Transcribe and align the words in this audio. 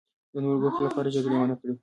د 0.33 0.35
نورو 0.43 0.57
د 0.61 0.63
ګټو 0.63 0.81
لپاره 0.87 1.13
جګړه 1.15 1.35
ونکړي. 1.37 1.73